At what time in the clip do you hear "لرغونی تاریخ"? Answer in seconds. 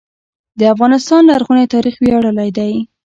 1.29-1.95